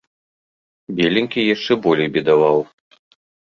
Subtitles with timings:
[1.01, 2.59] Беленькі яшчэ болей бедаваў.